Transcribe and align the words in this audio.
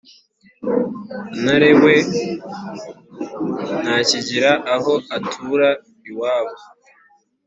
Ntare 1.41 1.69
we 1.81 1.93
ntakigira 3.83 4.51
aho 4.75 4.93
atura 5.17 5.69
iwabo 6.09 6.55